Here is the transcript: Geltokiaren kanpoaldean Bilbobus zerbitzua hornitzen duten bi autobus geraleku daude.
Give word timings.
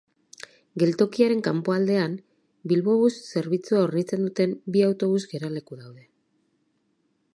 Geltokiaren 0.83 1.43
kanpoaldean 1.47 2.15
Bilbobus 2.71 3.13
zerbitzua 3.35 3.83
hornitzen 3.83 4.25
duten 4.29 4.57
bi 4.77 4.85
autobus 4.87 5.23
geraleku 5.35 5.83
daude. 5.83 6.09